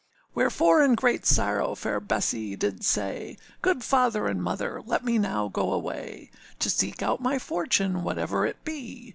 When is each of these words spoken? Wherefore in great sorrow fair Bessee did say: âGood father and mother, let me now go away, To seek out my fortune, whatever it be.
Wherefore 0.33 0.81
in 0.81 0.95
great 0.95 1.27
sorrow 1.27 1.75
fair 1.75 1.99
Bessee 1.99 2.55
did 2.55 2.83
say: 2.83 3.37
âGood 3.63 3.83
father 3.83 4.25
and 4.25 4.41
mother, 4.41 4.81
let 4.83 5.05
me 5.05 5.19
now 5.19 5.47
go 5.47 5.71
away, 5.71 6.31
To 6.57 6.71
seek 6.71 7.03
out 7.03 7.21
my 7.21 7.37
fortune, 7.37 8.01
whatever 8.01 8.43
it 8.47 8.63
be. 8.65 9.09